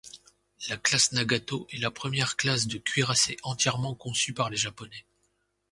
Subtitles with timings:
[0.67, 5.05] La classe Nagato est la première classe de cuirassés entièrement conçue par les Japonais.